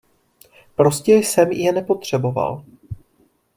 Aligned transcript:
Prostě 0.75 1.13
jsem 1.13 1.51
je 1.51 1.71
nepotřeboval. 1.73 2.65